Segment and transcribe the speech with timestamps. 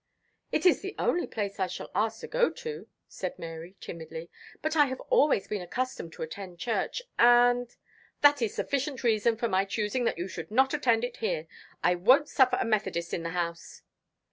[0.51, 4.75] "It is the only place I shall ask to go to," said Mary timidly; "but
[4.75, 7.69] I have always been accustomed to attend church, and"
[8.23, 11.45] "That is a sufficient reason for my choosing that you should not attend it here.
[11.83, 13.83] I won't suffer a Methodist in the house."